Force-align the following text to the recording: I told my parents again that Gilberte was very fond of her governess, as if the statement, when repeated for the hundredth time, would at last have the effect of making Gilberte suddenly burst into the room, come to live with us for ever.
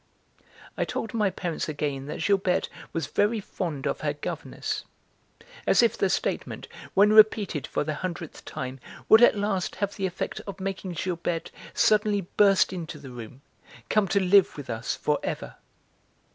I 0.79 0.83
told 0.83 1.13
my 1.13 1.29
parents 1.29 1.69
again 1.69 2.07
that 2.07 2.21
Gilberte 2.23 2.69
was 2.91 3.05
very 3.05 3.39
fond 3.39 3.85
of 3.85 4.01
her 4.01 4.13
governess, 4.13 4.83
as 5.67 5.83
if 5.83 5.95
the 5.95 6.09
statement, 6.09 6.67
when 6.95 7.13
repeated 7.13 7.67
for 7.67 7.83
the 7.83 7.93
hundredth 7.93 8.43
time, 8.43 8.79
would 9.09 9.21
at 9.21 9.37
last 9.37 9.75
have 9.75 9.95
the 9.95 10.07
effect 10.07 10.41
of 10.47 10.59
making 10.59 10.95
Gilberte 10.95 11.51
suddenly 11.75 12.21
burst 12.35 12.73
into 12.73 12.97
the 12.97 13.11
room, 13.11 13.43
come 13.89 14.07
to 14.07 14.19
live 14.19 14.57
with 14.57 14.71
us 14.71 14.95
for 14.95 15.19
ever. 15.21 15.57